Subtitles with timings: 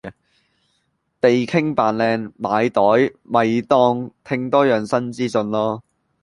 [1.21, 5.81] 地傾扮靚買袋咪當聽多樣新資訊囉